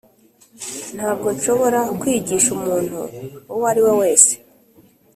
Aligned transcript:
ntabwo 0.95 1.27
nshobora 1.35 1.79
kwigisha 1.99 2.49
umuntu 2.57 2.99
uwo 3.53 3.65
ari 3.71 3.79
we 3.85 3.93
wese, 4.01 4.33